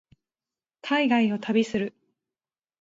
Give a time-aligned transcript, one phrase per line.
[0.81, 1.93] 海外を旅する